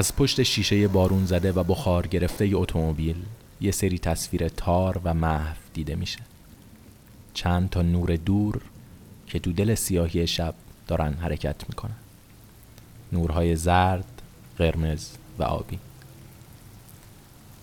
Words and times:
از 0.00 0.16
پشت 0.16 0.42
شیشه 0.42 0.88
بارون 0.88 1.26
زده 1.26 1.52
و 1.52 1.62
بخار 1.62 2.06
گرفته 2.06 2.50
اتومبیل 2.54 3.16
یه 3.60 3.70
سری 3.70 3.98
تصویر 3.98 4.48
تار 4.48 5.00
و 5.04 5.14
محو 5.14 5.56
دیده 5.74 5.94
میشه. 5.94 6.18
چند 7.34 7.70
تا 7.70 7.82
نور 7.82 8.16
دور 8.16 8.60
که 9.26 9.38
تو 9.38 9.52
دل 9.52 9.74
سیاهی 9.74 10.26
شب 10.26 10.54
دارن 10.86 11.12
حرکت 11.12 11.68
می‌کنن. 11.68 11.96
نورهای 13.12 13.56
زرد، 13.56 14.22
قرمز 14.58 15.08
و 15.38 15.42
آبی. 15.42 15.78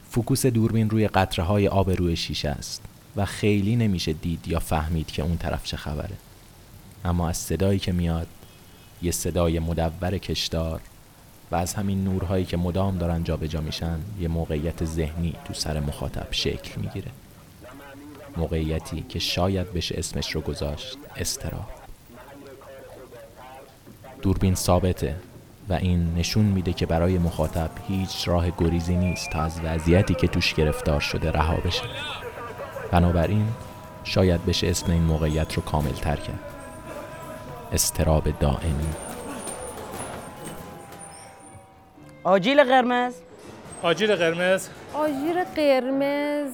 فوکوس 0.09 0.45
دوربین 0.45 0.89
روی 0.89 1.07
قطره 1.07 1.45
های 1.45 1.67
آب 1.67 1.89
روی 1.89 2.15
شیشه 2.15 2.49
است 2.49 2.81
و 3.15 3.25
خیلی 3.25 3.75
نمیشه 3.75 4.13
دید 4.13 4.47
یا 4.47 4.59
فهمید 4.59 5.07
که 5.07 5.23
اون 5.23 5.38
طرف 5.38 5.63
چه 5.63 5.77
خبره. 5.77 6.17
اما 7.05 7.29
از 7.29 7.38
صدایی 7.38 7.79
که 7.79 7.91
میاد 7.91 8.27
یه 9.01 9.11
صدای 9.11 9.60
مدور 9.60 10.18
کشدار 10.18 10.82
و 11.51 11.56
از 11.56 11.74
همین 11.74 12.04
نورهایی 12.04 12.46
که 12.46 12.57
مدام 12.57 12.97
دارن 12.97 13.24
جابجا 13.24 13.61
میشن 13.61 14.00
یه 14.19 14.28
موقعیت 14.28 14.86
ذهنی 14.86 15.36
تو 15.46 15.54
سر 15.54 15.79
مخاطب 15.79 16.28
شکل 16.32 16.82
می‌گیره. 16.82 17.11
موقعیتی 18.38 19.05
که 19.10 19.19
شاید 19.19 19.74
بشه 19.74 19.96
اسمش 19.97 20.32
رو 20.32 20.41
گذاشت 20.41 20.97
استراب 21.15 21.69
دوربین 24.21 24.55
ثابته 24.55 25.15
و 25.69 25.74
این 25.74 26.15
نشون 26.15 26.46
میده 26.46 26.74
که 26.74 26.86
برای 26.86 27.18
مخاطب 27.18 27.69
هیچ 27.88 28.27
راه 28.27 28.50
گریزی 28.57 28.96
نیست 28.96 29.29
تا 29.29 29.41
از 29.41 29.60
وضعیتی 29.64 30.14
که 30.14 30.27
توش 30.27 30.54
گرفتار 30.54 31.00
شده 31.00 31.32
رها 31.32 31.55
بشه. 31.55 31.83
بنابراین 32.91 33.47
شاید 34.03 34.45
بشه 34.45 34.67
اسم 34.67 34.91
این 34.91 35.03
موقعیت 35.03 35.53
رو 35.53 35.64
کامل 35.64 35.91
تر 35.91 36.16
کرد. 36.16 36.39
استراب 37.72 38.39
دائمی. 38.39 39.06
آجیل 42.28 42.64
قرمز. 42.64 43.14
آجیل 43.81 44.16
قرمز. 44.16 44.70
آژیر 44.94 45.44
قرمز. 45.44 46.53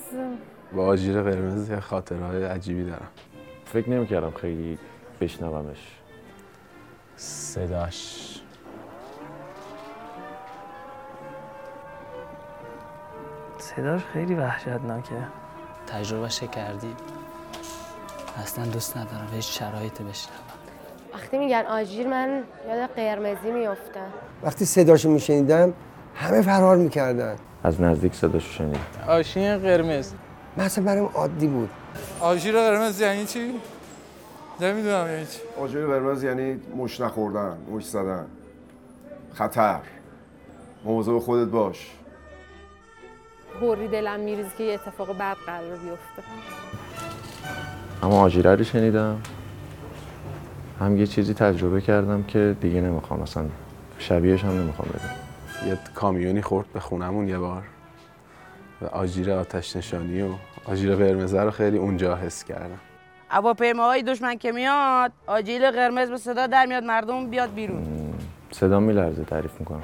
با 0.74 0.86
آژیر 0.86 1.22
قرمز 1.22 1.70
یه 1.70 1.80
خاطرهای 1.80 2.44
عجیبی 2.44 2.84
دارم. 2.84 3.08
فکر 3.66 3.90
نمی‌کردم 3.90 4.32
خیلی 4.32 4.78
بشنومش. 5.22 5.78
صداش. 7.16 8.40
صداش 13.58 14.02
خیلی 14.14 14.36
وحشتناکه. 14.36 15.28
تجربهش 15.88 16.40
کردی 16.40 16.96
اصلا 18.38 18.66
دوست 18.66 18.98
ندارم 18.98 19.28
هیچ 19.34 19.60
شرایطی 19.60 20.04
بشنوم. 20.04 20.38
وقتی 21.14 21.38
میگن 21.38 21.66
آژیر 21.70 22.08
من 22.08 22.44
یاد 22.68 22.90
قرمزی 22.90 23.52
میافتم. 23.52 24.14
وقتی 24.44 24.66
صداشو 24.66 25.09
میشنیدم 25.09 25.73
همه 26.16 26.41
فرار 26.41 26.77
می‌کردن. 26.77 27.36
از 27.63 27.81
نزدیک 27.81 28.16
صداشو 28.16 28.52
شنیدم. 28.52 28.80
آشین 29.08 29.58
قرمز. 29.58 30.11
من 30.58 30.63
اصلا 30.63 30.83
برام 30.83 31.09
عادی 31.13 31.47
بود. 31.47 31.69
آژیر 32.19 32.55
قرمز 32.55 33.02
یعنی 33.02 33.25
چی؟ 33.25 33.39
نمی‌دونم 34.61 35.08
یعنی 35.08 35.25
چی. 35.25 35.39
آجیل 35.61 35.86
قرمز 35.86 36.23
یعنی 36.23 36.59
مش 36.77 37.02
نخوردن 37.02 37.58
مش 37.71 37.86
زدن. 37.86 38.25
خطر. 39.33 39.80
مواظب 40.86 41.19
خودت 41.19 41.47
باش. 41.47 41.91
هوری 43.61 43.88
دلم 43.88 44.19
میریزه 44.19 44.49
که 44.58 44.64
یه 44.64 44.73
اتفاق 44.73 45.17
بد 45.17 45.38
قرار 45.45 45.69
بیفته. 45.69 46.23
اما 48.03 48.21
آجیره 48.21 48.55
رو 48.55 48.64
شنیدم. 48.64 49.21
هم 50.80 50.97
یه 50.97 51.08
چیزی 51.08 51.33
تجربه 51.33 51.81
کردم 51.81 52.23
که 52.23 52.55
دیگه 52.61 52.81
نمی‌خوام 52.81 53.21
اصلا 53.21 53.45
شبیهش 54.04 54.44
هم 54.44 54.62
نمی‌خوام 54.62 54.90
بگم. 54.90 55.70
یه 55.70 55.80
کامیونی 55.96 56.42
خورد 56.42 56.73
به 56.73 56.80
خونمون 56.80 57.27
یه 57.27 57.38
بار. 57.38 57.64
و 58.82 58.86
آژیر 58.86 59.32
آتش 59.32 59.76
نشانی 59.76 60.22
و 60.22 60.30
آژیر 60.66 60.95
قرمزه 60.95 61.42
رو 61.42 61.52
خیلی 61.52 61.77
اونجا 61.77 62.16
حس 62.16 62.44
کردم. 62.44 62.80
هواپیماهای 63.30 64.04
دشمن 64.04 64.38
که 64.38 64.52
میاد 64.52 65.11
آجیل 65.27 65.72
قرمز 65.72 66.10
به 66.10 66.17
صدا 66.17 66.48
در 66.48 66.66
میاد 66.66 66.83
مردم 66.83 67.30
بیاد 67.30 67.54
بیرون. 67.54 68.14
صدا 68.52 68.80
میلرزه 68.80 69.23
تعریف 69.23 69.60
می‌کنم. 69.60 69.83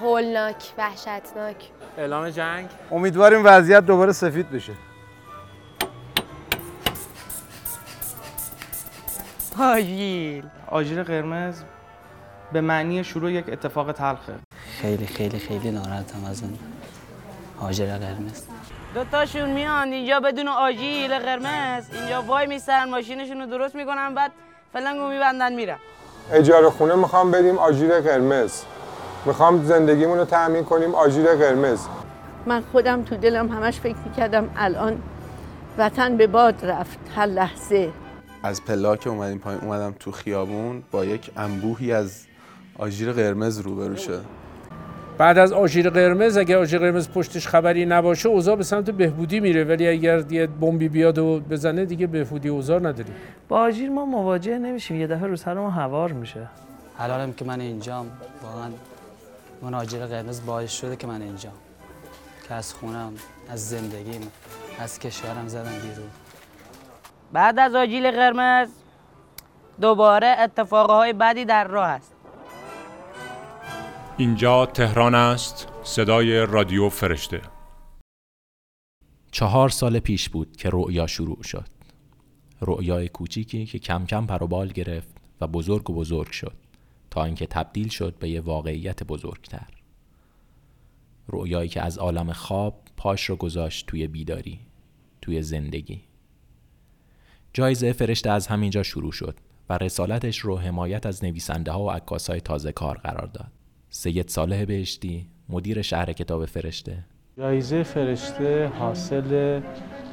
هولناک 0.00 0.72
وحشتناک. 0.78 1.70
اعلام 1.98 2.30
جنگ. 2.30 2.68
امیدواریم 2.90 3.40
وضعیت 3.44 3.86
دوباره 3.86 4.12
سفید 4.12 4.50
بشه. 4.50 4.72
آجیل 9.58 10.44
آژیر 10.66 11.02
قرمز 11.02 11.62
به 12.52 12.60
معنی 12.60 13.04
شروع 13.04 13.32
یک 13.32 13.48
اتفاق 13.48 13.92
تلخه. 13.92 14.32
خیلی 14.80 15.06
خیلی 15.06 15.38
خیلی 15.38 15.70
ناراحتم 15.70 16.24
از 16.30 16.42
اون 16.42 16.58
هاجر 17.60 17.98
قرمز. 17.98 18.42
دوتاشون 18.94 19.50
میان 19.50 19.92
اینجا 19.92 20.20
بدون 20.20 20.48
آجیل 20.48 21.18
قرمز. 21.18 21.84
اینجا 21.92 22.22
وای 22.22 22.46
میسترن 22.46 22.90
ماشینشون 22.90 23.40
رو 23.40 23.46
درست 23.46 23.74
می‌کنن 23.74 24.14
بعد 24.14 24.32
فلنگو 24.72 25.08
میبندن 25.08 25.52
میرن. 25.52 25.76
اجاره 26.32 26.70
خونه 26.70 26.94
می‌خوام 26.94 27.30
بدیم 27.30 27.58
آژیر 27.58 28.00
قرمز. 28.00 28.62
می‌خوام 29.26 29.64
زندگیمون 29.64 30.18
رو 30.18 30.24
تأمین 30.24 30.64
کنیم 30.64 30.94
آژیر 30.94 31.34
قرمز. 31.34 31.86
من 32.46 32.62
خودم 32.72 33.02
تو 33.02 33.16
دلم 33.16 33.48
همش 33.48 33.80
فکر 33.80 33.96
می‌کردم 34.06 34.50
الان 34.56 35.02
وطن 35.78 36.16
به 36.16 36.26
باد 36.26 36.64
رفت 36.64 36.98
هر 37.16 37.26
لحظه. 37.26 37.90
از 38.42 38.64
پلا 38.64 38.96
که 38.96 39.10
اومدیم 39.10 39.38
پایین 39.38 39.60
اومدم 39.60 39.94
تو 40.00 40.12
خیابون 40.12 40.82
با 40.90 41.04
یک 41.04 41.30
انبوهی 41.36 41.92
از 41.92 42.26
آژیر 42.78 43.12
قرمز 43.12 43.58
روبرو 43.58 43.96
شد 43.96 44.24
بعد 45.18 45.38
از 45.38 45.52
آژیر 45.52 45.90
قرمز 45.90 46.36
اگر 46.36 46.58
آژیر 46.58 46.78
قرمز 46.78 47.08
پشتش 47.08 47.48
خبری 47.48 47.86
نباشه 47.86 48.28
اوضاع 48.28 48.56
به 48.56 48.64
سمت 48.64 48.90
بهبودی 48.90 49.40
میره. 49.40 49.64
ولی 49.64 49.88
اگر 49.88 50.32
یه 50.32 50.46
بمبی 50.46 50.88
بیاد 50.88 51.18
و 51.18 51.40
بزنه 51.40 51.84
دیگه 51.84 52.06
بهبودی 52.06 52.48
اوضاع 52.48 52.78
نداریم 52.78 53.14
با 53.48 53.60
آژیر 53.60 53.90
ما 53.90 54.04
مواجه 54.04 54.58
نمیشیم. 54.58 55.00
یه 55.00 55.06
دفعه 55.06 55.26
رو 55.26 55.36
سر 55.36 55.54
ما 55.54 55.70
هوار 55.70 56.12
میشه. 56.12 56.48
الانم 56.98 57.32
که 57.32 57.44
من 57.44 57.60
اینجام. 57.60 58.06
واقعا 58.42 58.70
اون 59.60 59.74
آجیل 59.74 60.06
قرمز 60.06 60.46
باعث 60.46 60.70
شده 60.70 60.96
که 60.96 61.06
من 61.06 61.22
اینجام. 61.22 61.52
که 62.48 62.54
از 62.54 62.74
خونم 62.74 63.12
از 63.48 63.68
زندگیم 63.68 64.20
از 64.78 64.98
کشورم 64.98 65.48
زدم 65.48 65.70
بیرون. 65.82 66.10
بعد 67.32 67.58
از 67.58 67.74
آجیل 67.74 68.10
قرمز 68.10 68.68
دوباره 69.80 70.26
اتفاقهای 70.26 71.12
بدی 71.12 71.44
در 71.44 71.68
راه 71.68 71.88
است. 71.88 72.11
اینجا 74.22 74.66
تهران 74.66 75.14
است. 75.14 75.68
صدای 75.82 76.46
رادیو 76.46 76.88
فرشته. 76.88 77.40
چهار 79.30 79.68
سال 79.68 79.98
پیش 79.98 80.28
بود 80.28 80.56
که 80.56 80.70
رؤیا 80.72 81.06
شروع 81.06 81.42
شد. 81.42 81.68
رؤیای 82.60 83.08
کوچیکی 83.08 83.66
که 83.66 83.78
کم 83.78 84.06
کم 84.06 84.26
پروبال 84.26 84.68
گرفت 84.68 85.08
و 85.40 85.46
بزرگ 85.46 85.90
و 85.90 85.94
بزرگ 85.94 86.30
شد 86.30 86.56
تا 87.10 87.24
اینکه 87.24 87.46
تبدیل 87.46 87.88
شد 87.88 88.14
به 88.18 88.28
یه 88.28 88.40
واقعیت 88.40 89.02
بزرگتر. 89.02 89.68
رؤیایی 91.28 91.68
که 91.68 91.82
از 91.82 91.98
عالم 91.98 92.32
خواب 92.32 92.82
پاش 92.96 93.24
رو 93.24 93.36
گذاشت 93.36 93.86
توی 93.86 94.06
بیداری 94.06 94.60
توی 95.22 95.42
زندگی. 95.42 96.02
جایزه 97.52 97.92
فرشته 97.92 98.30
از 98.30 98.46
همینجا 98.46 98.82
شروع 98.82 99.12
شد 99.12 99.36
و 99.68 99.78
رسالتش 99.78 100.38
رو 100.38 100.58
حمایت 100.58 101.06
از 101.06 101.24
نویسنده 101.24 101.72
ها 101.72 101.82
و 101.82 101.90
عکاس 101.90 102.30
های 102.30 102.40
تازه 102.40 102.72
کار 102.72 102.98
قرار 102.98 103.26
داد. 103.26 103.61
سید 103.94 104.28
صالح 104.28 104.64
بهشتی 104.64 105.26
مدیر 105.48 105.82
شهر 105.82 106.12
کتاب 106.12 106.44
فرشته. 106.44 106.98
جایزه 107.38 107.82
فرشته 107.82 108.70
حاصل 108.78 109.60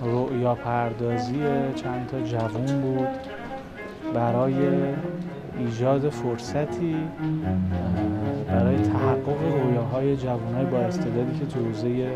رؤیا 0.01 0.55
پردازی 0.55 1.39
چند 1.75 2.07
تا 2.07 2.21
جوون 2.21 2.81
بود. 2.81 3.07
برای 4.13 4.55
ایجاد 5.57 6.09
فرصتی 6.09 6.95
برای 8.47 8.75
تحقق 8.75 9.63
رویاهای 9.63 10.17
جوانای 10.17 10.65
با 10.65 10.77
استعدادی 10.77 11.39
که 11.39 11.45
تو 11.45 11.59
حوزه 11.59 12.11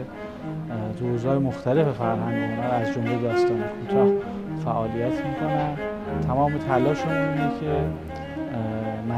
تو 1.00 1.06
حوزه‌های 1.06 1.38
مختلف 1.38 1.98
فرهنگ 1.98 2.60
از 2.72 2.94
جمله 2.94 3.22
داستان 3.22 3.62
کوتاه 3.62 4.12
فعالیت 4.66 5.26
می‌کنن. 5.26 5.78
تمام 6.28 6.58
تلاشمون 6.58 7.18
اینه 7.18 7.52
که 7.60 7.82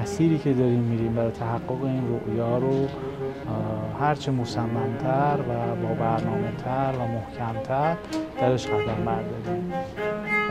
مسیری 0.01 0.37
که 0.37 0.53
داریم 0.53 0.79
میریم 0.79 1.13
برای 1.13 1.31
تحقق 1.31 1.83
این 1.83 2.03
رؤیا 2.07 2.57
رو 2.57 2.87
هرچه 3.99 4.31
مصممتر 4.31 5.37
و 5.49 5.75
با 5.87 5.93
برنامه 5.93 6.51
تر 6.65 6.93
و 6.99 7.07
محکمتر 7.07 7.95
درش 8.41 8.67
قدم 8.67 9.05
برداریم. 9.05 9.73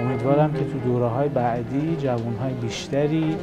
امیدوارم 0.01 0.53
که 0.53 0.59
تو 0.59 0.79
دوره 0.79 1.07
های 1.07 1.29
بعدی 1.29 1.97
جوان 1.97 2.37
های 2.43 2.53
بیشتری 2.53 3.37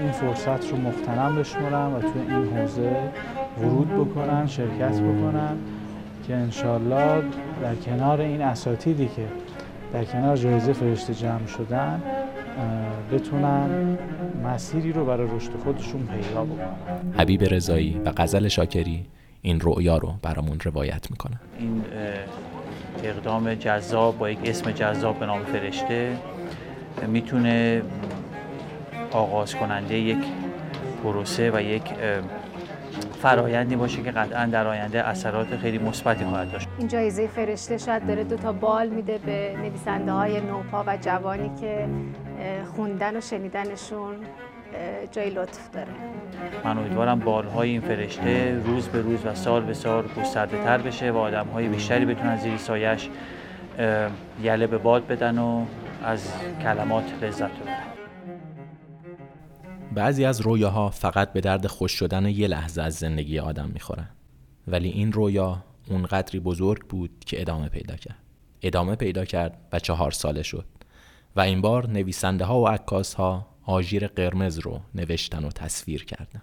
این 0.00 0.12
فرصت 0.12 0.70
رو 0.70 0.76
مختنم 0.76 1.36
بشمرن 1.36 1.92
و 1.92 2.00
تو 2.00 2.12
این 2.28 2.56
حوزه 2.56 2.96
ورود 3.58 3.88
بکنن 3.88 4.46
شرکت 4.46 5.00
بکنن 5.00 5.56
که 6.26 6.34
انشالله 6.34 7.22
در 7.62 7.74
کنار 7.74 8.20
این 8.20 8.42
اساتیدی 8.42 9.06
که 9.06 9.26
در 9.92 10.04
کنار 10.04 10.36
جایزه 10.36 10.72
فرشته 10.72 11.14
جمع 11.14 11.46
شدن 11.46 12.02
بتونن 13.12 13.98
مسیری 14.44 14.92
رو 14.92 15.04
برای 15.04 15.28
رشد 15.36 15.50
خودشون 15.64 16.06
پیدا 16.06 16.44
بکنن. 16.44 17.14
حبیب 17.18 17.44
رضایی 17.44 18.00
و 18.04 18.12
غزل 18.16 18.48
شاکری 18.48 19.06
این 19.42 19.60
رؤیا 19.60 19.98
رو 19.98 20.14
برامون 20.22 20.60
روایت 20.64 21.10
می‌کنن. 21.10 21.40
این 21.58 21.82
اقدام 23.04 23.54
جذاب 23.54 24.18
با 24.18 24.30
یک 24.30 24.38
اسم 24.44 24.70
جذاب 24.70 25.18
به 25.18 25.26
نام 25.26 25.44
فرشته 25.44 26.16
می‌تونه 27.08 27.82
آغاز 29.12 29.54
کننده 29.54 29.98
یک 29.98 30.18
پروسه 31.04 31.50
و 31.54 31.62
یک 31.62 31.82
فرایندی 33.22 33.76
باشه 33.76 34.02
که 34.02 34.10
قطعا 34.10 34.46
در 34.46 34.66
آینده 34.66 35.08
اثرات 35.08 35.56
خیلی 35.56 35.78
مثبتی 35.78 36.24
خواهد 36.24 36.52
داشت. 36.52 36.68
این 36.78 36.88
جایزه 36.88 37.26
فرشته 37.26 37.78
شاید 37.78 38.06
داره 38.06 38.24
دو 38.24 38.36
تا 38.36 38.52
بال 38.52 38.88
میده 38.88 39.18
به 39.18 39.56
نویسنده 39.62 40.12
های 40.12 40.40
نوپا 40.40 40.84
و 40.86 40.96
جوانی 40.96 41.50
که 41.60 41.88
خوندن 42.76 43.16
و 43.16 43.20
شنیدنشون 43.20 44.14
جای 45.12 45.30
لطف 45.30 45.70
داره. 45.72 45.88
من 46.64 46.78
امیدوارم 46.78 47.18
بالهای 47.18 47.70
این 47.70 47.80
فرشته 47.80 48.60
روز 48.64 48.88
به 48.88 49.02
روز 49.02 49.26
و 49.26 49.34
سال 49.34 49.62
به 49.62 49.74
سال 49.74 50.04
گسترده 50.20 50.64
تر 50.64 50.78
بشه 50.78 51.10
و 51.10 51.16
آدم 51.16 51.46
های 51.46 51.68
بیشتری 51.68 52.04
بتونن 52.04 52.36
زیر 52.36 52.56
سایش 52.56 53.08
یله 54.42 54.66
به 54.66 54.78
باد 54.78 55.06
بدن 55.06 55.38
و 55.38 55.64
از 56.04 56.32
کلمات 56.62 57.04
لذت 57.22 57.50
ببرن. 57.50 57.79
بعضی 60.00 60.24
از 60.24 60.40
رویاها 60.40 60.90
فقط 60.90 61.32
به 61.32 61.40
درد 61.40 61.66
خوش 61.66 61.92
شدن 61.92 62.26
یه 62.26 62.46
لحظه 62.46 62.82
از 62.82 62.94
زندگی 62.94 63.38
آدم 63.38 63.70
می‌خورن. 63.74 64.08
ولی 64.68 64.88
این 64.88 65.12
رویا 65.12 65.64
اونقدری 65.88 66.40
بزرگ 66.40 66.86
بود 66.86 67.10
که 67.26 67.40
ادامه 67.40 67.68
پیدا 67.68 67.96
کرد. 67.96 68.18
ادامه 68.62 68.96
پیدا 68.96 69.24
کرد 69.24 69.58
و 69.72 69.78
چهار 69.78 70.10
ساله 70.10 70.42
شد. 70.42 70.64
و 71.36 71.40
این 71.40 71.60
بار 71.60 71.86
نویسنده 71.86 72.44
ها 72.44 72.60
و 72.60 72.68
عکاس 72.68 73.14
ها 73.14 73.46
آژیر 73.62 74.06
قرمز 74.06 74.58
رو 74.58 74.80
نوشتن 74.94 75.44
و 75.44 75.48
تصویر 75.50 76.04
کردن. 76.04 76.42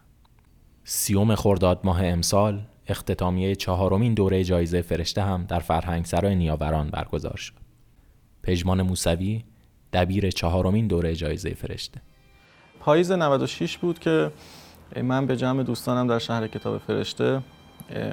سیوم 0.84 1.36
خرداد 1.36 1.80
ماه 1.84 2.06
امسال 2.06 2.62
اختتامیه 2.88 3.56
چهارمین 3.56 4.14
دوره 4.14 4.44
جایزه 4.44 4.82
فرشته 4.82 5.22
هم 5.22 5.46
در 5.46 5.60
فرهنگ 5.60 6.06
سرای 6.06 6.36
نیاوران 6.36 6.90
برگزار 6.90 7.38
شد. 7.38 7.54
پژمان 8.44 8.82
موسوی 8.82 9.44
دبیر 9.94 10.30
چهارمین 10.30 10.88
دوره 10.88 11.16
جایزه 11.16 11.50
فرشته. 11.50 12.02
پاییز 12.88 13.12
96 13.12 13.78
بود 13.78 14.00
که 14.00 14.32
من 15.04 15.26
به 15.26 15.38
جمع 15.38 15.64
دوستانم 15.64 16.08
در 16.08 16.20
شهر 16.20 16.48
کتاب 16.48 16.78
فرشته 16.78 17.42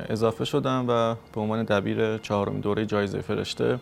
اضافه 0.08 0.44
شدم 0.44 0.84
و 0.88 1.14
به 1.34 1.40
عنوان 1.40 1.62
دبیر 1.62 2.18
چهارمین 2.18 2.60
دوره 2.60 2.86
جایزه 2.86 3.20
فرشته 3.20 3.78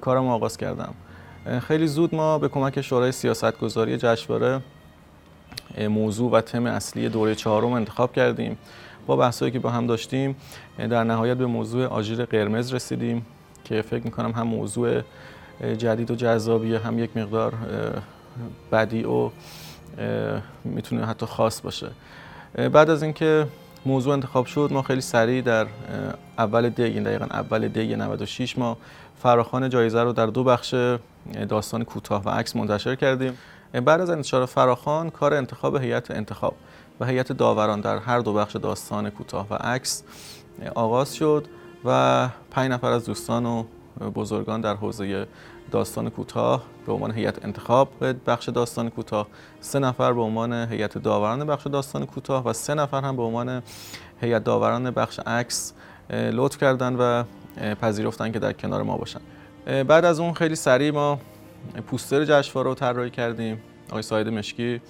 کارم 0.00 0.28
آغاز 0.28 0.56
کردم. 0.56 0.94
خیلی 1.60 1.86
زود 1.86 2.14
ما 2.14 2.38
به 2.38 2.48
کمک 2.48 2.80
شورای 2.80 3.12
سیاستگذاری 3.12 3.96
جشنواره 3.96 4.60
موضوع 5.78 6.32
و 6.32 6.40
تم 6.40 6.66
اصلی 6.66 7.08
دوره 7.08 7.34
چهارم 7.34 7.72
انتخاب 7.72 8.12
کردیم. 8.12 8.58
با 9.06 9.16
بحثایی 9.16 9.52
که 9.52 9.58
با 9.58 9.70
هم 9.70 9.86
داشتیم 9.86 10.36
در 10.78 11.04
نهایت 11.04 11.36
به 11.36 11.46
موضوع 11.46 11.86
آژیر 11.86 12.24
قرمز 12.24 12.74
رسیدیم 12.74 13.26
که 13.64 13.82
فکر 13.82 14.04
می‌کنم 14.04 14.30
هم 14.30 14.46
موضوع 14.46 15.00
جدید 15.78 16.10
و 16.10 16.14
جذابیه 16.14 16.78
هم 16.78 16.98
یک 16.98 17.16
مقدار 17.16 17.54
بدی 18.72 19.04
و 19.04 19.30
می‌تونه 20.64 21.06
حتی 21.06 21.26
خاص 21.26 21.60
باشه. 21.60 21.90
بعد 22.72 22.90
از 22.90 23.02
اینکه 23.02 23.46
موضوع 23.86 24.12
انتخاب 24.12 24.46
شد 24.46 24.68
ما 24.72 24.82
خیلی 24.82 25.00
سریع 25.00 25.42
در 25.42 25.66
اول 26.38 26.68
دی 26.68 26.82
این 26.82 27.02
دقیقا 27.02 27.24
اول 27.24 27.68
دی 27.68 27.96
96 27.96 28.58
ما 28.58 28.76
فراخان 29.22 29.70
جایزه 29.70 30.02
رو 30.02 30.12
در 30.12 30.26
دو 30.26 30.44
بخش 30.44 30.74
داستان 31.48 31.84
کوتاه 31.84 32.22
و 32.24 32.30
عکس 32.30 32.56
منتشر 32.56 32.94
کردیم. 32.94 33.38
بعد 33.72 34.00
از 34.00 34.10
انتشار 34.10 34.46
فراخان 34.46 35.10
کار 35.10 35.34
انتخاب 35.34 35.76
هیئت 35.76 36.10
انتخاب 36.10 36.54
و 37.00 37.04
هیئت 37.04 37.32
داوران 37.32 37.80
در 37.80 37.98
هر 37.98 38.18
دو 38.18 38.32
بخش 38.32 38.56
داستان 38.56 39.10
کوتاه 39.10 39.46
و 39.50 39.54
عکس 39.54 40.02
آغاز 40.74 41.14
شد 41.14 41.46
و 41.84 42.28
پنج 42.50 42.70
نفر 42.70 42.90
از 42.90 43.06
دوستان 43.06 43.46
و 43.46 43.64
بزرگان 44.00 44.60
در 44.60 44.74
حوزه 44.74 45.26
داستان 45.70 46.10
کوتاه 46.10 46.62
به 46.86 46.92
عنوان 46.92 47.10
هیئت 47.10 47.44
انتخاب 47.44 47.88
بخش 48.26 48.48
داستان 48.48 48.90
کوتاه 48.90 49.26
سه 49.60 49.78
نفر 49.78 50.12
به 50.12 50.20
عنوان 50.20 50.52
هیئت 50.52 50.98
داوران 50.98 51.44
بخش 51.44 51.66
داستان 51.66 52.06
کوتاه 52.06 52.44
و 52.44 52.52
سه 52.52 52.74
نفر 52.74 53.00
هم 53.00 53.16
به 53.16 53.22
عنوان 53.22 53.62
هیئت 54.20 54.44
داوران 54.44 54.90
بخش 54.90 55.20
عکس 55.20 55.72
لطف 56.10 56.58
کردن 56.58 56.96
و 56.96 57.24
پذیرفتن 57.74 58.32
که 58.32 58.38
در 58.38 58.52
کنار 58.52 58.82
ما 58.82 58.96
باشن. 58.96 59.20
بعد 59.66 60.04
از 60.04 60.20
اون 60.20 60.32
خیلی 60.32 60.54
سریع 60.54 60.90
ما 60.90 61.18
پوستر 61.86 62.24
جشنواره 62.24 62.68
رو 62.68 62.74
طراحی 62.74 63.10
کردیم. 63.10 63.60
آقای 63.88 64.02
ساید 64.02 64.28
مشکی 64.28 64.80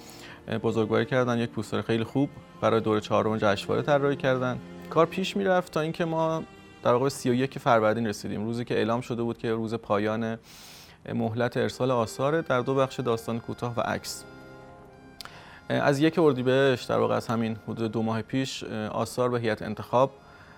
بزرگواری 0.63 1.05
کردن 1.05 1.37
یک 1.39 1.49
پوستر 1.49 1.81
خیلی 1.81 2.03
خوب 2.03 2.29
برای 2.61 2.81
دور 2.81 2.99
چهارم 2.99 3.37
جشنواره 3.37 3.81
طراحی 3.81 4.15
کردن. 4.15 4.59
کار 4.89 5.05
پیش 5.05 5.37
می‌رفت 5.37 5.71
تا 5.71 5.79
اینکه 5.79 6.05
ما 6.05 6.43
در 6.87 6.93
واقع 6.93 7.09
31 7.09 7.59
فروردین 7.59 8.07
رسیدیم. 8.07 8.45
روزی 8.45 8.65
که 8.65 8.75
اعلام 8.75 9.01
شده 9.01 9.23
بود 9.23 9.37
که 9.37 9.51
روز 9.53 9.73
پایان 9.73 10.37
مهلت 11.13 11.57
ارسال 11.57 11.91
آثار 11.91 12.41
در 12.41 12.61
دو 12.61 12.75
بخش 12.75 12.99
داستان 12.99 13.39
کوتاه 13.39 13.73
و 13.77 13.81
عکس. 13.81 14.23
از 15.69 15.99
یک 15.99 16.19
اردیبهشت 16.19 16.89
در 16.89 16.99
واقع 16.99 17.15
از 17.15 17.27
همین 17.27 17.57
حدود 17.67 17.91
دو 17.91 18.01
ماه 18.03 18.21
پیش 18.21 18.63
آثار 18.91 19.29
به 19.29 19.39
هیئت 19.39 19.61
انتخاب 19.61 20.11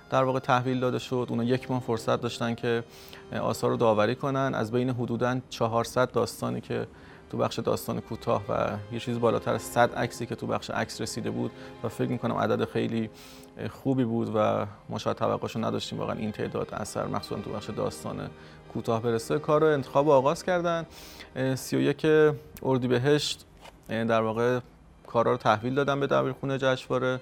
در 0.09 0.23
واقع 0.23 0.39
تحویل 0.39 0.79
داده 0.79 0.99
شد. 0.99 1.27
اونا 1.29 1.43
یک 1.43 1.71
ماه 1.71 1.81
فرصت 1.81 2.21
داشتن 2.21 2.55
که 2.55 2.83
آثار 3.41 3.69
رو 3.69 3.77
داوری 3.77 4.15
کنن. 4.15 4.51
از 4.55 4.71
بین 4.71 4.89
حدوداً 4.89 5.39
400 5.49 6.11
داستانی 6.11 6.61
که 6.61 6.87
تو 7.29 7.37
بخش 7.37 7.59
داستان 7.59 8.01
کوتاه 8.01 8.43
و 8.49 8.77
یه 8.91 8.99
چیز 8.99 9.19
بالاتر 9.19 9.53
از 9.53 9.61
100 9.61 9.95
عکسی 9.95 10.25
که 10.25 10.35
تو 10.35 10.47
بخش 10.47 10.69
عکس 10.69 11.01
رسیده 11.01 11.31
بود 11.31 11.51
و 11.83 11.89
فکر 11.89 12.09
می‌کنم 12.09 12.35
عدد 12.35 12.65
خیلی 12.65 13.09
خوبی 13.69 14.03
بود 14.03 14.31
و 14.35 14.65
ما 14.89 14.97
شاید 14.97 15.17
توقعشو 15.17 15.65
نداشتیم 15.65 15.99
واقعا 15.99 16.15
این 16.15 16.31
تعداد 16.31 16.73
اثر 16.73 17.07
مخصوصا 17.07 17.41
تو 17.41 17.49
بخش 17.49 17.69
داستان 17.69 18.29
کوتاه 18.73 19.01
برسه. 19.01 19.39
کار 19.39 19.61
رو 19.61 19.67
انتخاب 19.67 20.09
آغاز 20.09 20.43
کردن. 20.43 20.85
31 21.55 22.05
اردیبهشت 22.63 23.45
در 23.89 24.21
واقع 24.21 24.59
کارا 25.07 25.31
رو 25.31 25.37
تحویل 25.37 25.75
دادن 25.75 25.99
به 25.99 26.07
دبیرخونه 26.07 26.57
جشنواره. 26.57 27.19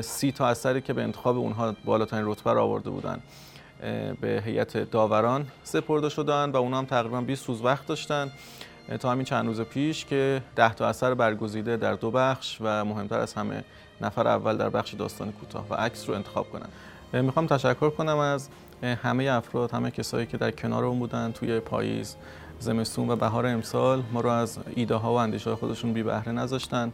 سی 0.00 0.32
تا 0.32 0.46
اثری 0.46 0.80
که 0.80 0.92
به 0.92 1.02
انتخاب 1.02 1.38
اونها 1.38 1.74
بالاترین 1.84 2.26
رتبه 2.26 2.52
رو 2.52 2.60
آورده 2.60 2.90
بودن. 2.90 3.20
به 4.20 4.42
هیئت 4.44 4.76
داوران 4.76 5.46
سپرده 5.62 6.08
شدن 6.08 6.50
و 6.50 6.56
اونها 6.56 6.78
هم 6.78 6.84
تقریبا 6.84 7.20
20 7.20 7.48
روز 7.48 7.62
وقت 7.62 7.86
داشتن. 7.86 8.32
تا 9.00 9.12
همین 9.12 9.24
چند 9.24 9.46
روز 9.46 9.60
پیش 9.60 10.04
که 10.04 10.42
10 10.56 10.74
تا 10.74 10.86
اثر 10.86 11.14
برگزیده 11.14 11.76
در 11.76 11.94
دو 11.94 12.10
بخش 12.10 12.58
و 12.60 12.84
مهمتر 12.84 13.18
از 13.18 13.34
همه 13.34 13.64
نفر 14.00 14.28
اول 14.28 14.56
در 14.56 14.68
بخش 14.68 14.94
داستان 14.94 15.32
کوتاه 15.32 15.66
و 15.70 15.74
عکس 15.74 16.08
رو 16.08 16.14
انتخاب 16.14 16.46
کنن. 16.50 16.68
می‌خوام 17.22 17.46
تشکر 17.46 17.90
کنم 17.90 18.16
از 18.18 18.48
همه 18.82 19.24
افراد 19.24 19.70
همه 19.70 19.90
کسایی 19.90 20.26
که 20.26 20.36
در 20.36 20.50
کنار 20.50 20.84
اون 20.84 20.98
بودن 20.98 21.32
توی 21.32 21.60
پاییز 21.60 22.16
زمستون 22.58 23.10
و 23.10 23.16
بهار 23.16 23.46
امسال 23.46 24.02
ما 24.12 24.20
رو 24.20 24.30
از 24.30 24.58
ایده 24.74 24.94
ها 24.94 25.12
و 25.12 25.16
اندیشه 25.16 25.54
خودشون 25.54 25.92
بی 25.92 26.02
بهره 26.02 26.32
نذاشتن. 26.32 26.92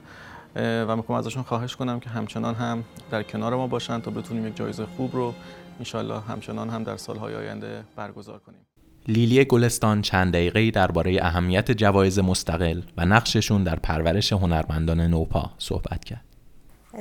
و 0.56 0.96
می‌خوام 0.96 1.18
ازشون 1.18 1.42
خواهش 1.42 1.76
کنم 1.76 2.00
که 2.00 2.10
همچنان 2.10 2.54
هم 2.54 2.84
در 3.10 3.22
کنار 3.22 3.54
ما 3.54 3.66
باشن 3.66 4.00
تا 4.00 4.10
بتونیم 4.10 4.46
یک 4.46 4.56
جایزه 4.56 4.86
خوب 4.86 5.14
رو 5.14 5.34
انشالله 5.78 6.20
همچنان 6.20 6.70
هم 6.70 6.84
در 6.84 6.96
سالهای 6.96 7.34
آینده 7.34 7.84
برگزار 7.96 8.38
کنیم. 8.38 8.69
لیلی 9.10 9.44
گلستان 9.44 10.02
چند 10.02 10.32
دقیقه 10.32 10.70
درباره 10.70 11.18
اهمیت 11.22 11.70
جوایز 11.70 12.18
مستقل 12.18 12.82
و 12.96 13.04
نقششون 13.04 13.64
در 13.64 13.76
پرورش 13.76 14.32
هنرمندان 14.32 15.00
نوپا 15.00 15.50
صحبت 15.58 16.04
کرد. 16.04 16.24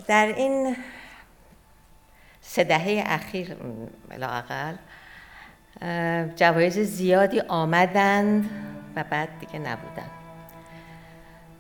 در 0.08 0.34
این 0.38 0.76
سه 2.42 2.64
دهه 2.64 3.04
اخیر 3.06 3.56
لاقل 4.18 4.76
جوایز 6.36 6.80
زیادی 6.80 7.40
آمدند 7.40 8.50
و 8.96 9.04
بعد 9.04 9.30
دیگه 9.40 9.60
نبودن. 9.60 10.10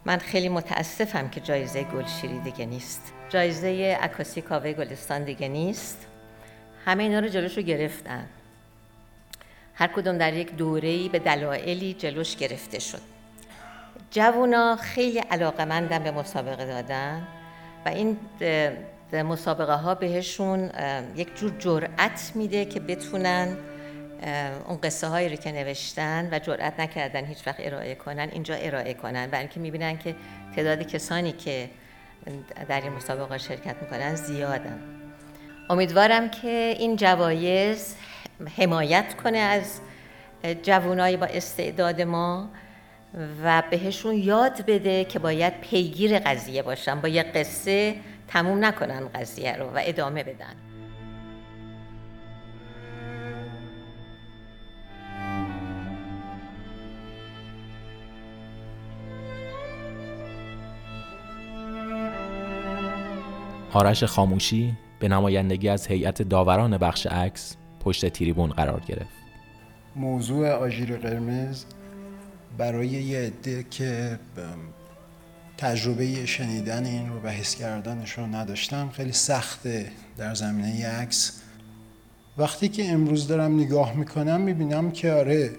من 0.06 0.18
خیلی 0.18 0.50
متاسفم 0.50 1.29
که 1.29 1.41
جایزه 1.41 1.84
گلشیری 1.84 2.39
دیگه 2.39 2.65
نیست. 2.65 3.13
جایزه 3.29 3.98
عکاسی 4.01 4.41
کاوه 4.41 4.74
گلستان 4.74 5.24
دیگه 5.24 5.48
نیست. 5.48 6.08
همه 6.86 7.03
اینا 7.03 7.20
رو 7.20 7.27
جلوش 7.27 7.58
رو 7.58 7.63
گرفتن. 7.63 8.25
هر 9.80 9.88
کدوم 9.88 10.18
در 10.18 10.34
یک 10.34 10.56
دوره‌ای 10.56 11.10
به 11.10 11.20
دلایلی 11.20 11.94
جلوش 11.94 12.36
گرفته 12.36 12.80
شد. 12.80 13.02
جوونا 14.12 14.76
خیلی 14.76 15.20
علاقمندن 15.20 16.04
به 16.04 16.12
مسابقه 16.12 16.66
دادن 16.66 17.28
و 17.86 17.90
این 17.90 18.18
مسابقه 19.12 19.74
ها 19.74 19.96
بهشون 19.96 20.70
یک 21.16 21.36
جور 21.36 21.52
جرأت 21.60 22.32
میده 22.36 22.66
که 22.66 22.80
بتونن 22.80 23.58
اون 24.68 24.78
قصه 24.78 25.08
هایی 25.08 25.30
رو 25.30 25.36
که 25.36 25.52
نوشتن 25.52 26.30
و 26.32 26.40
جرأت 26.40 26.80
نکردن 26.80 27.26
هیچ 27.26 27.48
وقت 27.48 27.60
ارائه 27.60 27.96
کنن 27.96 28.30
اینجا 28.32 28.56
ارائه 28.56 28.94
کنن 28.94 29.28
برای 29.28 29.40
اینکه 29.40 29.60
می‌بینن 29.60 29.98
که 29.98 30.16
تعداد 30.56 30.82
کسانی 30.82 31.32
که 31.32 31.70
در 32.70 32.82
این 32.82 32.94
مسابقه 32.94 33.38
شرکت 33.38 33.76
می‌کنن 33.82 34.16
زیادن. 34.16 34.80
امیدوارم 35.70 36.30
که 36.30 36.76
این 36.80 36.96
جوایز 36.96 37.96
حمایت 38.48 39.15
کنه 39.24 39.38
از 39.38 39.81
جوانای 40.63 41.17
با 41.17 41.25
استعداد 41.25 42.01
ما 42.01 42.50
و 43.43 43.63
بهشون 43.72 44.15
یاد 44.15 44.65
بده 44.65 45.05
که 45.05 45.19
باید 45.19 45.62
پیگیر 45.62 46.19
قضیه 46.19 46.63
باشن. 46.63 47.01
با 47.01 47.08
یک 47.08 47.25
قصه 47.25 47.96
تموم 48.27 48.65
نکنن 48.65 49.08
قضیه 49.08 49.55
رو 49.55 49.65
و 49.65 49.81
ادامه 49.81 50.24
بدن. 50.24 50.55
آرش 63.74 64.03
خاموشی 64.03 64.74
به 65.00 65.08
نمایندگی 65.08 65.69
از 65.69 65.88
هیئت 65.88 66.22
داوران 66.22 66.77
بخش 66.77 67.08
عکس 67.08 67.59
پشت 67.80 68.10
تریبون 68.10 68.50
قرار 68.50 68.82
گرفت. 68.88 69.20
موضوع 69.96 70.50
آژیر 70.50 70.98
قرمز 70.98 71.64
برای 72.58 72.88
یه 72.88 73.20
عده 73.20 73.66
که 73.72 74.20
تجربه 75.58 76.26
شنیدن 76.26 76.86
این 76.86 77.10
رو 77.10 77.22
و 77.24 77.28
حس 77.28 77.56
کردنش 77.56 78.12
رو 78.12 78.26
نداشتم 78.26 78.90
خیلی 78.90 79.12
سخته 79.12 79.92
در 80.18 80.36
زمینه 80.36 80.88
عکس. 80.88 81.42
وقتی 82.38 82.70
که 82.70 82.92
امروز 82.92 83.28
دارم 83.28 83.60
نگاه 83.60 83.94
می‌کنم 83.94 84.42
می‌بینم 84.42 84.92
که 84.92 85.12
آره 85.12 85.52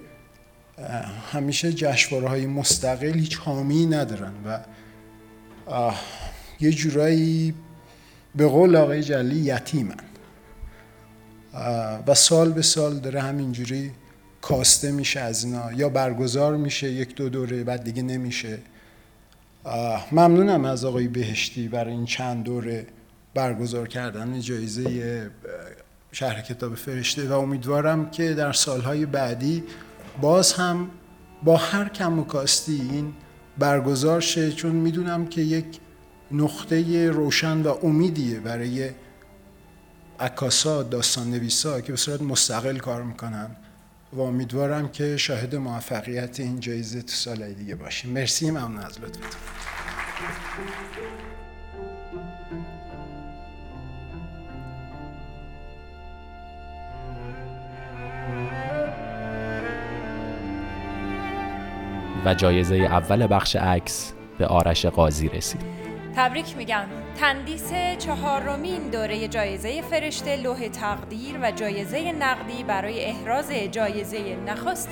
همیشه 1.33 1.73
جشنواره 1.73 2.29
های 2.29 2.47
مستقل 2.47 3.15
هیچ 3.19 3.37
حامی 3.37 3.87
ندارن 3.87 4.33
و 4.47 5.93
یه 6.61 6.71
جورایی 6.71 7.55
به 8.35 8.47
قول 8.47 8.77
آقای 8.77 9.03
جلی 9.03 9.37
یتیمن. 9.37 10.10
و 12.07 12.14
سال 12.14 12.52
به 12.52 12.62
سال 12.62 12.99
داره 12.99 13.21
همینجوری 13.21 13.90
کاسته 14.40 14.90
میشه 14.90 15.21
از 15.21 15.45
اینا. 15.45 15.73
یا 15.73 15.88
برگزار 15.88 16.57
میشه 16.57 16.90
یک 16.90 17.14
دو 17.14 17.28
دوره 17.28 17.64
بعد 17.64 17.85
دیگه 17.85 18.02
نمیشه. 18.02 18.59
ممنونم 20.12 20.64
از 20.64 20.85
آقای 20.85 21.09
بهشتی 21.09 21.69
برای 21.69 21.92
این 21.92 22.04
چند 22.04 22.45
دوره 22.45 22.87
برگزار 23.35 23.88
کردن 23.88 24.40
جایزه 24.40 25.30
شهر 26.12 26.40
کتاب 26.40 26.75
فرشته. 26.75 27.28
و 27.28 27.33
امیدوارم 27.33 28.11
که 28.11 28.35
در 28.35 28.52
سالهای 28.52 29.07
بعدی 29.07 29.62
باز 30.21 30.52
هم 30.52 30.90
با 31.42 31.57
هر 31.57 31.88
کم 31.88 32.19
و 32.19 32.25
کاستی 32.25 32.88
این 32.90 33.12
برگزار 33.59 34.21
شه 34.21 34.52
چون 34.52 34.73
می‌دونم 34.73 35.26
که 35.26 35.40
یک 35.40 35.80
نقطه 36.33 37.11
روشن 37.11 37.62
و 37.62 37.75
امیدیه 37.83 38.40
برای 38.40 38.90
عکاسا 40.21 40.83
داستان 40.83 41.31
نویسا 41.31 41.81
که 41.81 41.93
به 41.93 41.99
صورت 41.99 42.23
مستقل 42.23 42.79
کار 42.79 43.03
می‌کنن 43.03 43.50
و 44.12 44.21
امیدوارم 44.21 44.89
که 44.89 45.17
شاهد 45.17 45.57
موفقیت 45.57 46.41
این 46.41 46.61
جایزه 46.61 47.03
تو 47.03 47.12
سالهای 47.12 47.55
دیگه 47.55 47.75
باشیم. 47.75 48.11
مرسی 48.11 48.50
ممنون 48.50 48.79
از 48.79 49.00
لطفتون 49.00 49.31
و 62.25 62.35
جایزه 62.35 62.77
اول 62.77 63.27
بخش 63.31 63.57
عکس 63.57 64.12
به 64.39 64.47
آرش 64.47 64.87
قاضی 64.87 65.29
رسید. 65.29 65.61
تبریک 66.17 66.57
میگم. 66.57 67.00
تندیس 67.19 67.73
چهارمین 67.99 68.90
دوره 68.90 69.29
جایزه 69.29 69.83
فرشته 69.83 70.37
لوح 70.37 70.69
تقدیر 70.69 71.38
و 71.43 71.50
جایزه 71.50 72.12
نقدی 72.12 72.64
برای 72.64 73.05
احراز 73.05 73.52
جایزه 73.52 74.37
نخست 74.37 74.88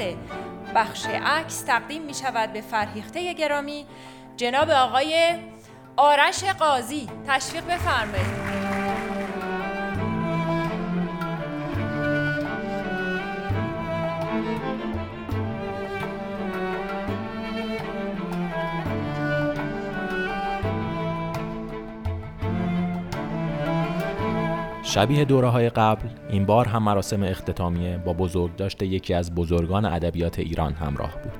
بخش 0.74 1.06
عکس 1.06 1.60
تقدیم 1.60 2.02
می 2.02 2.14
شود 2.14 2.52
به 2.52 2.60
فرهیخته 2.60 3.32
گرامی 3.32 3.86
جناب 4.36 4.70
آقای 4.70 5.34
آرش 5.96 6.44
قاضی. 6.44 7.08
تشویق 7.28 7.64
بفرمایید. 7.64 8.47
شبیه 24.88 25.24
دوره 25.24 25.48
های 25.48 25.70
قبل 25.70 26.08
این 26.30 26.46
بار 26.46 26.68
هم 26.68 26.82
مراسم 26.82 27.22
اختتامیه 27.22 27.98
با 27.98 28.12
بزرگداشت 28.12 28.82
یکی 28.82 29.14
از 29.14 29.34
بزرگان 29.34 29.84
ادبیات 29.84 30.38
ایران 30.38 30.72
همراه 30.72 31.12
بود. 31.22 31.32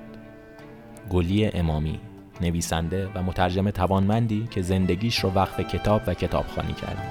گلی 1.10 1.46
امامی 1.46 2.00
نویسنده 2.40 3.08
و 3.14 3.22
مترجم 3.22 3.70
توانمندی 3.70 4.48
که 4.50 4.62
زندگیش 4.62 5.18
رو 5.18 5.30
وقف 5.30 5.60
کتاب 5.60 6.02
و 6.06 6.14
کتابخانی 6.14 6.72
کرده. 6.72 7.02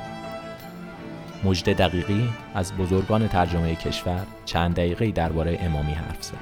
مجد 1.43 1.77
دقیقی 1.77 2.29
از 2.53 2.73
بزرگان 2.73 3.27
ترجمه 3.27 3.75
کشور 3.75 4.25
چند 4.45 4.75
دقیقه 4.75 5.11
درباره 5.11 5.57
امامی 5.61 5.93
حرف 5.93 6.23
زد. 6.23 6.33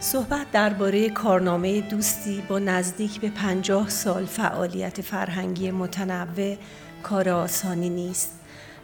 صحبت 0.00 0.46
درباره 0.52 1.08
کارنامه 1.08 1.80
دوستی 1.80 2.42
با 2.48 2.58
نزدیک 2.58 3.20
به 3.20 3.28
پنجاه 3.30 3.88
سال 3.88 4.24
فعالیت 4.24 5.00
فرهنگی 5.00 5.70
متنوع 5.70 6.56
کار 7.02 7.28
آسانی 7.28 7.90
نیست. 7.90 8.39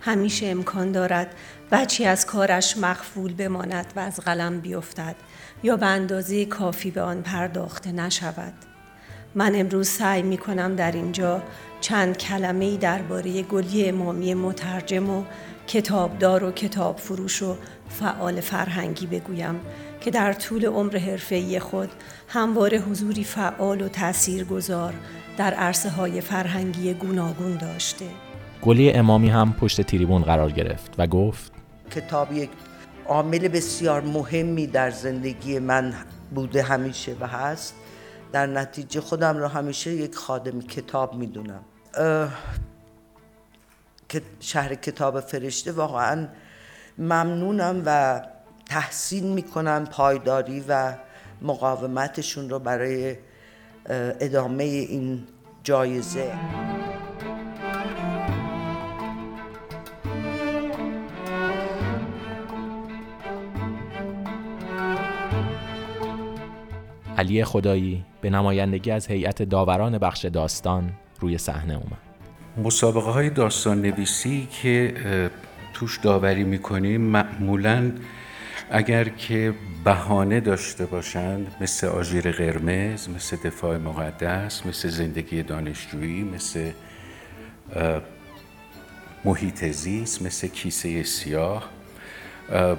همیشه 0.07 0.47
امکان 0.47 0.93
دارد 0.93 1.35
بچی 1.71 2.05
از 2.05 2.27
کارش 2.27 2.77
مخفول 2.77 3.35
بماند 3.35 3.93
و 3.97 4.01
از 4.01 4.21
قلم 4.21 4.61
بیفتد 4.61 5.17
یا 5.63 5.77
به 5.77 5.87
اندازه 5.87 6.45
کافی 6.45 6.91
به 6.91 7.03
آن 7.03 7.23
پرداخته 7.23 7.93
نشود. 7.93 8.53
من 9.35 9.55
امروز 9.55 9.89
سعی 9.89 10.23
می 10.23 10.39
کنم 10.39 10.77
در 10.77 10.93
اینجا 10.93 11.43
چند 11.81 12.17
کلمه 12.17 12.77
درباره 12.77 13.43
گلی 13.43 13.89
امامی 13.89 14.35
مترجم 14.35 15.11
و 15.11 15.25
کتابدار 15.67 16.45
و 16.45 16.51
کتاب 16.51 16.97
فروش 16.97 17.43
و 17.43 17.57
فعال 17.89 18.41
فرهنگی 18.41 19.07
بگویم 19.07 19.61
که 20.01 20.11
در 20.11 20.33
طول 20.33 20.67
عمر 20.67 20.97
حرفه‌ای 20.97 21.59
خود 21.59 21.91
همواره 22.29 22.79
حضوری 22.79 23.25
فعال 23.25 23.81
و 23.81 23.89
تاثیرگذار 23.89 24.95
در 25.37 25.55
عرصه 25.55 25.91
های 25.91 26.21
فرهنگی 26.21 26.95
گوناگون 26.95 27.57
داشته. 27.57 28.26
گلی 28.63 28.93
امامی 28.93 29.29
هم 29.29 29.53
پشت 29.53 29.81
تریبون 29.81 30.23
قرار 30.23 30.51
گرفت 30.51 30.95
و 30.99 31.07
گفت 31.07 31.53
کتاب 31.91 32.33
یک 32.33 32.51
عامل 33.07 33.49
بسیار 33.49 34.01
مهمی 34.01 34.67
در 34.67 34.91
زندگی 34.91 35.59
من 35.59 35.95
بوده 36.35 36.63
همیشه 36.63 37.17
و 37.21 37.27
هست. 37.27 37.75
در 38.33 38.47
نتیجه 38.47 39.01
خودم 39.01 39.37
رو 39.37 39.47
همیشه 39.47 39.91
یک 39.91 40.15
خادم 40.15 40.61
کتاب 40.61 41.15
می‌دونم. 41.15 41.61
که 44.09 44.23
شهر 44.41 44.75
کتاب 44.75 45.21
فرشته 45.21 45.73
واقعا 45.73 46.29
ممنونم 46.99 47.83
و 47.87 48.21
تحسین 48.67 49.33
می‌کنم 49.33 49.85
پایداری 49.91 50.65
و 50.69 50.95
مقاومتشون 51.43 52.51
رو 52.51 52.59
برای 52.59 53.17
ادامه 54.21 54.65
این 54.65 55.25
جایزه. 55.63 56.33
علی 67.17 67.45
خدایی 67.45 68.05
به 68.21 68.31
نمایندگی 68.31 68.91
از 68.91 69.07
هیئت 69.07 69.43
داوران 69.43 69.99
بخش 69.99 70.25
داستان 70.25 70.93
روی 71.21 71.39
صحنه 71.39 71.75
اومد. 71.75 72.07
مسابقه 72.67 73.11
های 73.11 73.31
داستان 73.31 73.83
نویسی 73.83 74.49
که 74.63 74.95
توش 75.75 75.99
داوری 75.99 76.45
می‌کنیم 76.45 77.01
معمولا 77.01 77.93
اگر 78.71 79.09
که 79.09 79.55
بهانه 79.85 80.41
داشته 80.41 80.87
باشند 80.87 81.57
مثل 81.61 81.87
آژیر 81.87 82.33
قرمز 82.33 83.09
مثل 83.09 83.37
دفاع 83.45 83.79
مقدس 83.79 84.67
مثل 84.67 84.89
زندگی 84.89 85.43
دانشجویی 85.43 86.25
مثل 86.25 86.71
محیط 89.25 89.65
زیست 89.65 90.23
مثل 90.23 90.49
کیسه 90.49 91.03
سیاه 91.03 91.71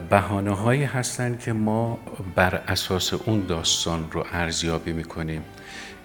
بهانه 0.09 0.51
هایی 0.51 0.83
هستند 0.83 1.39
که 1.39 1.53
ما 1.53 1.99
بر 2.35 2.55
اساس 2.67 3.13
اون 3.13 3.45
داستان 3.45 4.11
رو 4.11 4.25
ارزیابی 4.31 4.93
می‌کنیم. 4.93 5.43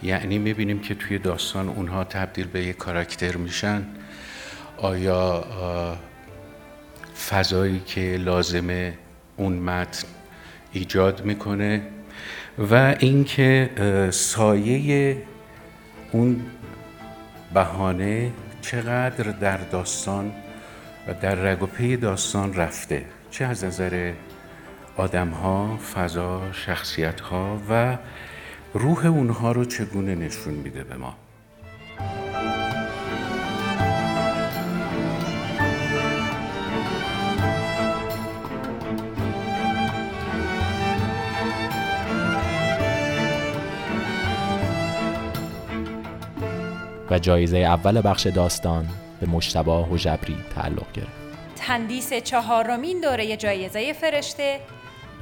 یعنی 0.03 0.39
می‌بینیم 0.39 0.81
که 0.81 0.95
توی 0.95 1.19
داستان 1.19 1.69
اونها 1.69 2.05
تبدیل 2.05 2.47
به 2.47 2.65
یک 2.65 2.77
کاراکتر 2.77 3.37
میشن. 3.37 3.87
آیا 4.77 5.45
فضایی 7.29 7.79
که 7.87 8.17
لازمه 8.21 8.99
اون 9.37 9.53
متن 9.53 10.09
ایجاد 10.73 11.25
می‌کنه 11.25 11.83
و 12.71 12.95
اینکه 12.99 13.71
سایه 14.11 15.23
اون 16.13 16.43
بهانه 17.55 18.33
چقدر 18.61 19.31
در 19.31 19.57
داستان 19.57 20.33
و 21.09 21.15
در 21.15 21.35
رگ 21.35 21.63
و 21.63 21.67
پی 21.67 21.97
داستان 21.97 22.55
رفته. 22.55 23.05
چه 23.33 23.45
از 23.45 23.65
نظر 23.65 24.13
آدم 24.97 25.29
ها، 25.29 25.77
فضا، 25.77 26.53
شخصیت 26.53 27.21
ها 27.21 27.61
و 27.71 27.99
روح 28.75 29.07
اونها 29.07 29.53
رو 29.53 29.65
چگونه 29.65 30.15
نشون 30.15 30.55
میده 30.55 30.85
به 30.85 30.97
ما؟ 30.97 31.17
و 47.11 47.19
جایزه 47.19 47.59
اول 47.59 48.01
بخش 48.05 48.27
داستان 48.27 48.89
به 49.21 49.27
مشتبه 49.27 49.71
و 49.71 49.97
تعلق 50.55 50.93
گرفت. 50.93 51.22
تندیس 51.67 52.13
چهارمین 52.13 53.01
دوره 53.01 53.37
جایزه 53.37 53.93
فرشته 53.93 54.61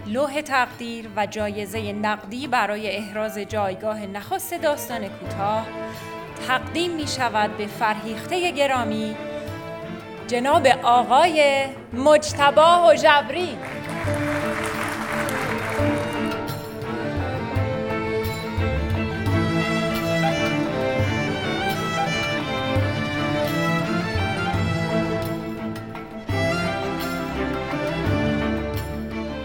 لوح 0.06 0.40
تقدیر 0.40 1.08
و 1.16 1.26
جایزه 1.26 1.92
نقدی 1.92 2.46
برای 2.46 2.96
احراز 2.96 3.38
جایگاه 3.38 4.06
نخست 4.06 4.54
داستان 4.54 5.08
کوتاه 5.08 5.66
تقدیم 6.48 6.90
می 6.90 7.06
شود 7.08 7.56
به 7.56 7.66
فرهیخته 7.66 8.50
گرامی 8.50 9.16
جناب 10.28 10.66
آقای 10.82 11.64
مجتبا 11.92 12.88
و 12.88 12.94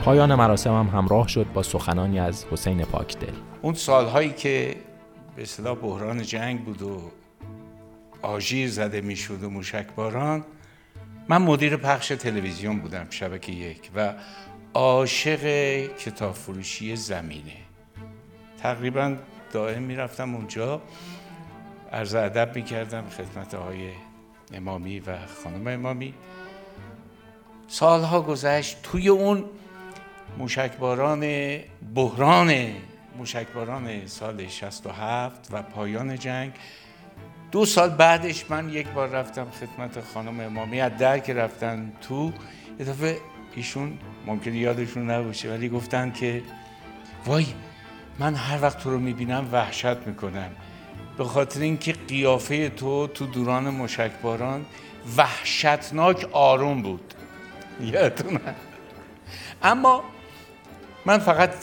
پایان 0.05 0.35
مراسم 0.35 0.69
هم 0.69 0.99
همراه 0.99 1.27
شد 1.27 1.45
با 1.53 1.63
سخنانی 1.63 2.19
از 2.19 2.45
حسین 2.51 2.85
پاکدل. 2.85 3.33
اون 3.61 3.73
سالهایی 3.73 4.33
که 4.33 4.75
به 5.35 5.41
اصطلاح 5.41 5.75
بحران 5.75 6.23
جنگ 6.23 6.63
بود 6.63 6.81
و 6.81 7.01
آژیر 8.21 8.69
زده 8.69 9.01
می‌شد 9.01 9.43
و 9.43 9.49
موشک 9.49 9.87
باران 9.95 10.43
من 11.29 11.41
مدیر 11.41 11.77
پخش 11.77 12.07
تلویزیون 12.07 12.79
بودم 12.79 13.07
شبکه 13.09 13.51
یک 13.51 13.89
و 13.95 14.13
عاشق 14.73 15.45
کتاب 15.97 16.33
فروشی 16.33 16.95
زمینه. 16.95 17.57
تقریبا 18.61 19.15
دائم 19.51 19.81
می‌رفتم 19.83 20.35
اونجا. 20.35 20.81
عرض 21.91 22.15
ادب 22.15 22.55
می‌کردم 22.55 23.03
خدمت 23.09 23.53
آقای 23.53 23.89
امامی 24.53 24.99
و 24.99 25.17
خانم 25.43 25.67
امامی. 25.67 26.13
سالها 27.67 28.21
گذشت 28.21 28.77
توی 28.83 29.09
اون 29.09 29.43
موشکباران 30.37 31.57
بحران 31.95 32.53
موشکباران 33.17 34.07
سال 34.07 34.47
67 34.47 35.47
و 35.51 35.61
پایان 35.61 36.19
جنگ. 36.19 36.51
دو 37.51 37.65
سال 37.65 37.89
بعدش 37.89 38.51
من 38.51 38.69
یک 38.69 38.87
بار 38.87 39.09
رفتم 39.09 39.47
خدمت 39.49 40.01
خانم 40.13 40.39
امامی 40.39 40.81
از 40.81 40.97
در 40.97 41.19
که 41.19 41.33
رفتن 41.33 41.93
تو 42.01 42.31
دفعه 42.79 43.17
ایشون 43.55 43.97
ممکنه 44.25 44.57
یادشون 44.57 45.09
نباشه 45.09 45.49
ولی 45.49 45.69
گفتن 45.69 46.11
که 46.11 46.43
وای 47.25 47.45
من 48.19 48.35
هر 48.35 48.61
وقت 48.61 48.79
تو 48.79 48.89
رو 48.89 48.99
می‌بینم 48.99 49.49
وحشت 49.51 49.97
می‌کنم 49.97 50.49
به 51.17 51.23
خاطر 51.23 51.61
اینکه 51.61 51.93
قیافه 51.93 52.69
تو 52.69 53.07
تو 53.07 53.25
دوران 53.25 53.69
مشکباران 53.69 54.65
وحشتناک 55.17 56.27
آروم 56.31 56.81
بود. 56.81 57.13
یادتونه؟ 57.81 58.55
اما 59.63 60.03
من 61.05 61.17
فقط 61.17 61.53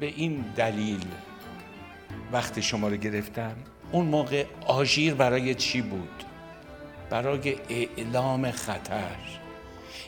به 0.00 0.06
این 0.06 0.44
دلیل 0.56 1.04
وقت 2.32 2.60
شما 2.60 2.88
رو 2.88 2.96
گرفتم. 2.96 3.56
اون 3.92 4.06
موقع 4.06 4.44
آژیر 4.66 5.14
برای 5.14 5.54
چی 5.54 5.82
بود؟ 5.82 6.24
برای 7.10 7.56
اعلام 7.68 8.50
خطر. 8.50 9.16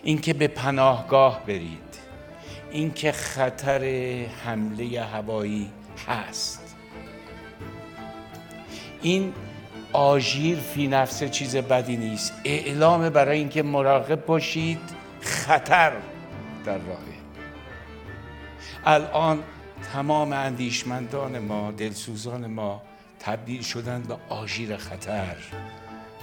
اینکه 0.03 0.33
به 0.33 0.49
پناهگاه 0.49 1.43
برید. 1.47 1.99
اینکه 2.71 3.13
خطر 3.13 3.85
حمله 4.45 5.01
هوایی 5.01 5.71
هست. 6.09 6.77
این 9.03 9.33
آژیر 9.93 10.59
فی 10.59 10.87
نفس 10.87 11.25
چیز 11.25 11.57
بدی 11.57 11.97
نیست. 11.97 12.33
اعلام 12.45 13.09
برای 13.09 13.39
اینکه 13.39 13.63
مراقب 13.63 14.27
باشید 14.27 14.81
خطر 15.21 15.93
در 16.65 16.79
راهه. 16.79 17.13
الان 18.87 19.43
تمام 19.93 20.33
اندیشمندان 20.33 21.39
ما 21.39 21.71
دلسوزان 21.71 22.47
ما 22.47 22.83
تبدیل 23.21 23.63
شدن 23.63 24.03
به 24.03 24.17
آژیر 24.29 24.77
خطر. 24.77 25.37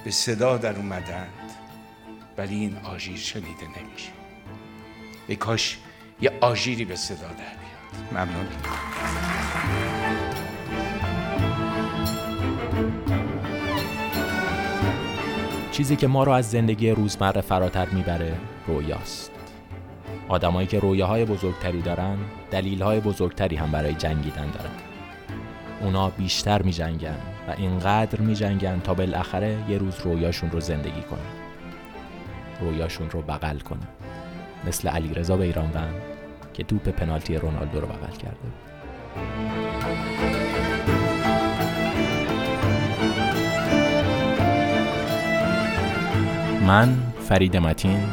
به 0.03 0.11
صدا 0.11 0.57
در 0.57 0.75
اومدند 0.75 1.51
ولی 2.37 2.55
این 2.55 2.77
آژیر 2.83 3.17
شنیده 3.17 3.65
نمیشه. 3.65 4.11
به 5.27 5.35
کاش 5.35 5.77
یه 6.21 6.31
آژیری 6.41 6.85
به 6.85 6.95
صدا 6.95 7.27
در 7.27 7.33
بیاد. 7.33 8.11
ممنون. 8.11 8.47
چیزی 15.71 15.95
که 15.95 16.07
ما 16.07 16.23
رو 16.23 16.31
از 16.31 16.51
زندگی 16.51 16.91
روزمره 16.91 17.41
فراتر 17.41 17.85
می‌بره 17.89 18.37
رویاست. 18.67 19.38
آدمایی 20.29 20.67
که 20.67 20.79
رویاهای 20.79 21.25
بزرگتری 21.25 21.81
دارن 21.81 22.17
دلیلهای 22.51 22.99
بزرگتری 22.99 23.55
هم 23.55 23.71
برای 23.71 23.93
جنگیدن 23.93 24.51
دارن. 24.51 24.71
اونا 25.81 26.09
بیشتر 26.09 26.61
می 26.61 26.71
جنگن 26.71 27.17
و 27.47 27.53
اینقدر 27.57 28.19
می 28.19 28.35
جنگن 28.35 28.79
تا 28.79 28.93
بالاخره 28.93 29.57
یه 29.69 29.77
روز 29.77 29.99
رویاشون 30.03 30.51
رو 30.51 30.59
زندگی 30.59 31.01
کنن. 31.01 31.19
رویاشون 32.61 33.09
رو 33.09 33.21
بغل 33.21 33.59
کنن. 33.59 33.87
مثل 34.67 34.87
علی 34.87 35.13
رضا 35.13 35.37
بیرانوند 35.37 35.95
که 36.53 36.63
توپ 36.63 36.89
پنالتی 36.89 37.35
رونالدو 37.35 37.79
رو 37.81 37.87
بغل 37.87 38.15
کرده 38.17 38.37
من 46.67 46.97
فرید 47.29 47.57
متین 47.57 48.03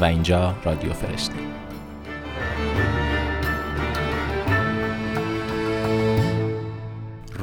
و 0.00 0.04
اینجا 0.04 0.54
رادیو 0.64 0.92
فرشته. 0.92 1.51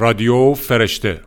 رادیو 0.00 0.54
فرشته. 0.54 1.20